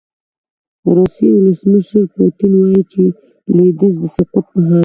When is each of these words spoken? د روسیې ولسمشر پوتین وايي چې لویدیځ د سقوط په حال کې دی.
د 0.83 0.85
روسیې 0.99 1.29
ولسمشر 1.33 2.01
پوتین 2.15 2.51
وايي 2.57 2.81
چې 2.91 3.03
لویدیځ 3.55 3.95
د 4.01 4.03
سقوط 4.15 4.45
په 4.51 4.59
حال 4.67 4.69
کې 4.69 4.69
دی. 4.69 4.79